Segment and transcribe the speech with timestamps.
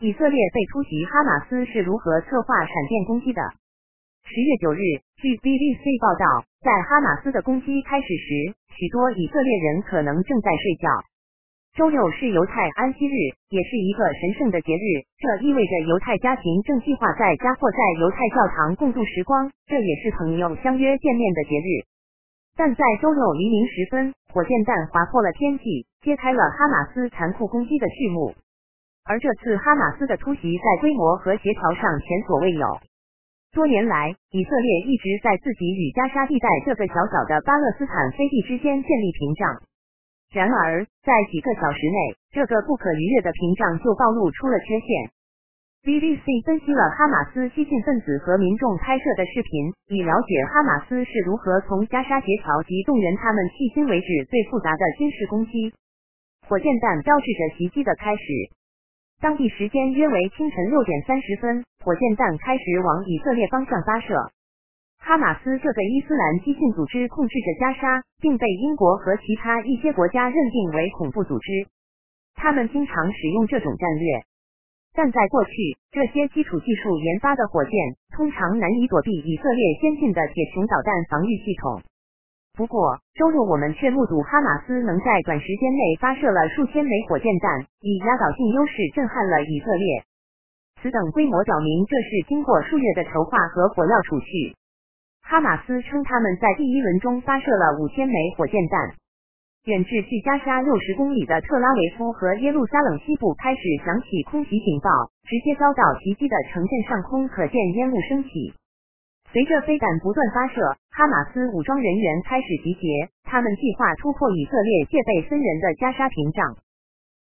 [0.00, 3.42] 以色列被突袭，哈马斯是如何策划闪电攻击的？
[4.22, 10.86] 十月九日，据 BBC 报道，在哈马斯的攻击开始时，许多以色列人可能正在睡觉。
[11.74, 21.82] 周六是犹太安息日，也是一个神圣的节日，这意味着犹太家庭正计划在家或在犹太教堂共度时光，这也是朋友相约见面的节日。
[22.54, 28.38] 但在周六黎明时分，火箭弹划破了天际，揭开了哈马斯残酷攻击的序幕。
[29.04, 32.66] 而这次哈马斯的突袭在规模和协调上前所未有。
[33.52, 39.62] 多年来，以色列一直在自己与加沙地带这个小小的巴勒斯坦飞地之间建立屏障。
[40.30, 45.10] 然而，在几个小时内，这个不可逾越的屏障就暴露出了缺陷。
[45.80, 55.72] BBC 分析了哈马斯激进分子和民众拍摄的视频，以了解哈马斯是如何从加沙协调及动员他们迄今为止最复杂的军事攻击。
[56.46, 58.22] 火箭弹标志着袭击的开始。
[59.20, 64.14] 当地时间约为清晨六点三十分，火箭弹开始往以色列方向发射。
[65.00, 71.66] 哈马斯这个伊斯兰激进组织控制着加沙，并被英国和其他一些国家认定为恐怖组织。
[72.36, 74.22] 他们经常使用这种战略，
[74.94, 75.50] 但在过去，
[75.90, 77.72] 这些基础技术研发的火箭
[78.14, 81.82] 通常难以躲避以色列先进的铁穹导弹防御系统。
[82.58, 90.02] 不过，周六我们却目睹哈马斯能在短时间内发射了数千枚火箭弹，以压倒性优势震撼了以色列。
[90.82, 94.58] 此等规模表明，这是经过数月的筹划和火药储蓄。
[95.22, 98.90] 哈马斯称，他们在第一轮中发射了五千枚火箭弹，
[99.66, 104.90] 远至距加沙六十公里的特拉维夫和耶路撒冷西部开始响起空袭警报，
[105.30, 108.52] 直接遭到袭击的城镇上空可见烟雾升起。
[109.30, 110.56] 随着飞弹不断发射，
[110.88, 116.56] 哈马斯武装人员开始集结，他们计划突破以色列戒备森严的加沙屏障。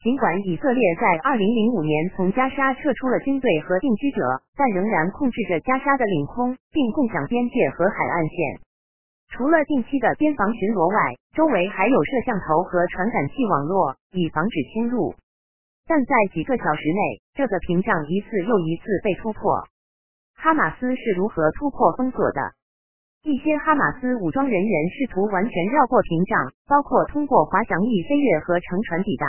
[0.00, 4.24] 尽管以色列在2005年从加沙撤出了军队和定居者，
[4.56, 8.64] 但仍然控制着加沙的领空，并共享边界和海岸线。
[9.28, 15.14] 除了定期的边防巡逻外，周围还有摄像头和传感器网络，以防止侵入。
[15.86, 19.68] 但在几个小时内，这个屏障一次又一次被突破。
[20.40, 22.40] 哈马斯是如何突破封锁的？
[23.22, 29.26] 一些哈马斯武装人员试图完全绕过屏障，包括通过滑翔翼飞跃和乘船抵达。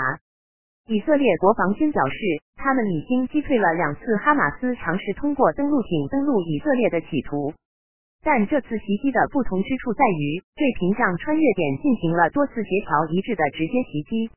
[0.87, 2.15] 以色列国防军表示，
[2.55, 7.53] 他们已经击退了两次哈马斯尝试通过登陆艇登陆以色列的企图。
[8.23, 14.31] 但这次袭击的不同之处在于，对屏障穿越点进行了多次协调一致的直接袭击。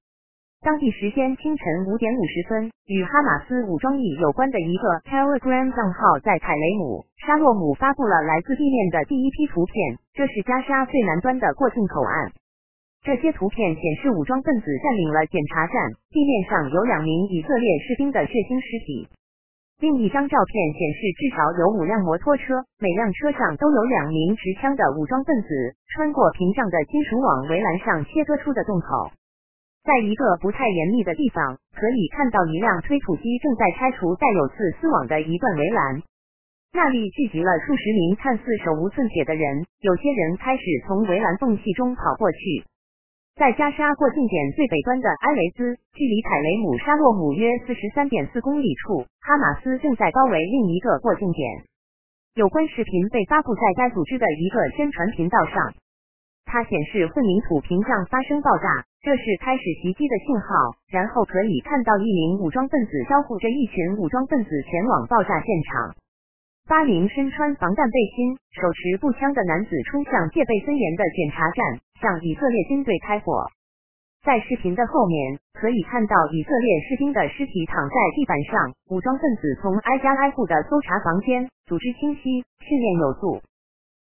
[0.64, 9.76] 当地时间清晨五点五十分，与哈马斯武装役有关的一个 Telegram 账号在凯雷姆沙洛姆发布了来自地面的第一批图片。
[10.16, 12.32] 这是加沙最南端的过境口岸。
[13.04, 15.76] 这些图片显示武装分子占领了检查站，
[16.08, 19.12] 地面上有两名以色列士兵的血腥尸体。
[19.84, 29.12] 另一张照片显示至少有五辆摩托车，每辆车上都有两名持枪的武装分子穿过屏障的金属网围栏上切割出的洞口。
[29.84, 36.00] 在一个不太严密的地方，可以看到一辆推土机正在拆除带有刺丝网的一段围栏。
[36.72, 42.64] 那里聚集了数十名看似手无寸铁的人，有些人开始从围栏缝隙中跑过去。
[43.36, 51.62] 在加沙过境点最北端的埃雷兹，距离凯雷姆沙洛姆约四十三点四公里处，哈马斯正在包围另一个过境点。
[52.36, 55.74] 有关视频被发布在该组织的一个宣传频道上。
[56.54, 60.78] 它显示混凝土屏障发生爆炸，这是开始袭击的信号。
[60.86, 65.98] 然后可以看到一名武装分子招呼着一群武装分子前往爆炸现场。
[66.70, 73.50] 八名身穿防弹背心、手持步枪的男子冲向戒备森严的检查站，向以色列军队开火。
[74.22, 78.70] 在视频的后面，可以看到以色列士兵的尸体躺在地板上。
[78.94, 83.42] 武装分子从挨家挨户的搜查房间，组织清晰，训练有素。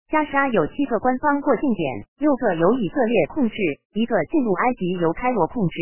[0.10, 3.56] 加沙有七个官方过境点，六个由以色列控制，
[3.94, 5.78] 一个进入埃及由开罗控制。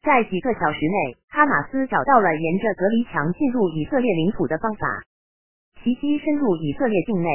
[0.00, 4.88] 在几个小时内，哈马斯找到了沿着隔离墙进入以色列领土的方法，
[5.82, 7.28] 袭击深入以色列境内。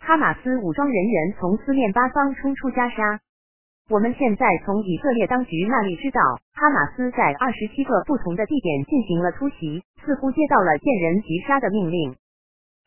[0.00, 3.20] 哈马斯武装人员从四面八方冲出加沙。
[3.90, 6.20] 我们现在从以色列当局那里知道，
[6.54, 12.16] 哈马斯在二十七个不同的地点进行了突袭，似乎接到了见人即杀的命令。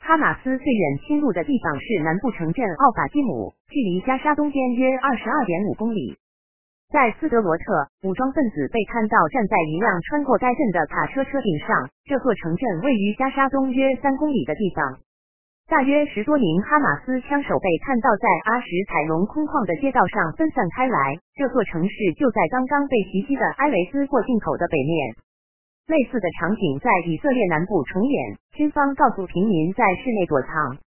[0.01, 6.18] 哈马斯最远侵入的地方是南部城镇奥法基姆，距离加沙东边约二十二点五公里。
[6.89, 11.88] 在斯德罗特，武装分子被看到站在一辆穿过该镇的卡车车顶上。
[12.03, 14.98] 这座城镇位于加沙东约三公里的地方。
[15.69, 21.15] 大约十多名哈马斯枪手被看到在阿什凯隆空旷的街道上分散开来。
[21.38, 25.13] 这座城市就在刚刚被袭击的埃雷斯过境口的北面。
[25.92, 30.80] 类似的场景在以色列南部重演，军方告诉平民在室内躲藏。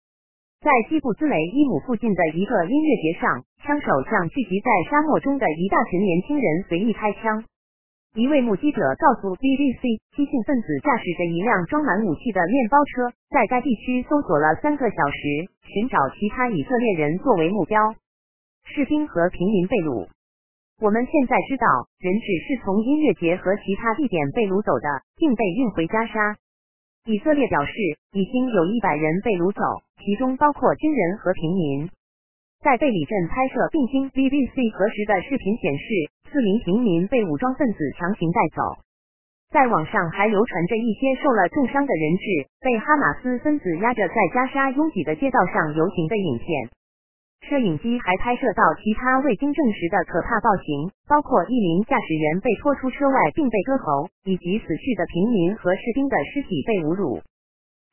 [0.64, 7.44] 在基布兹雷伊姆附近的一个音乐节上，枪手向聚集在沙漠中的一大群年轻人随意开枪。
[8.16, 17.76] 一位目击者告诉 BBC，激进分子驾驶着一辆装满武器的面包车，在该地区搜索了三个小时，寻找其他以色列人作为目标。
[18.64, 20.08] 士兵和平民被掳。
[20.82, 21.68] 我们现在知道，
[22.00, 26.36] 人质是从音乐节和其他地点被掳走的，并被运回加沙。
[27.06, 27.74] 以色列表示，
[28.12, 29.62] 已经有一百人被掳走，
[30.04, 31.90] 其中包括军人和平民。
[32.64, 35.86] 在贝里镇拍摄并经 BBC 核实的视频显示，
[36.32, 38.82] 四名平民被武装分子强行带走。
[39.52, 46.72] 在网上还流传着一些受了重伤的人质被哈马斯分子压着在加沙拥挤的街道上游行的影片。
[47.50, 57.20] 摄影机还拍摄到其他未经证实的可怕暴行，包括一名驾驶员被拖出车外并被割喉，以及死去的平民和士兵的尸体被侮辱。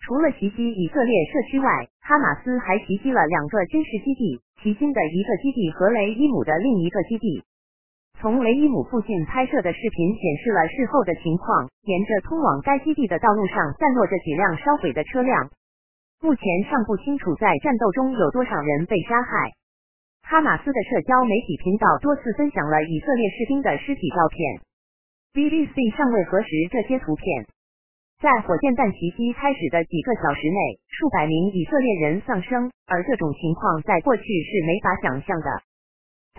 [0.00, 1.66] 除了袭击以色列社区外，
[2.00, 7.42] 哈马斯还袭击了两个军事基地，其中的一个基地和雷伊姆的另一个基地。
[8.20, 15.50] 从雷伊姆附近拍摄的视频显示了事后的情况，沿着通往该基地的道路上散落着几辆烧毁的车辆。
[16.20, 19.52] 目前尚不清楚在战斗中有多少人被杀害。
[20.22, 24.60] 哈马斯的社交媒体频道多次分享了以色列士兵的尸体照片
[25.32, 27.46] ，BBC 尚未核实这些图片。
[28.20, 35.48] 在火箭弹袭击开始的几个小时内，数百名以色列人丧生，而这种情况在过去是没法想象的。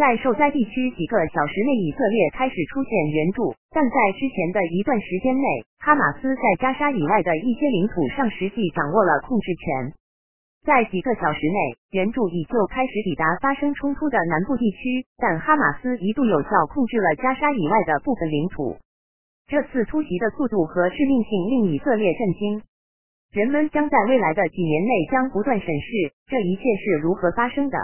[0.01, 5.45] 在受灾地区几个小时内，以色列开始出现援助，但在之前的一段时间内，
[5.77, 9.93] 哈马斯在加沙以外的一些领土上实际掌握了控制权。
[10.65, 18.77] 在几个小时内，援助已就开始抵达发生冲突的南部地区，但哈马斯一度有效控制了加沙以外的部分领土。
[19.45, 22.63] 这次突袭的速度和致命性令以色列震惊。
[23.33, 27.77] 人们将在未来的几年内将不断审视这一切是如何发生的。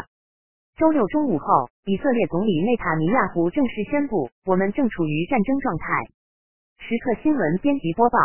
[0.77, 5.85] 周六中午后，以色列总理内塔尼亚胡正式宣布：“我们正处于战争状态。”
[6.77, 8.19] 时刻新闻编辑播报。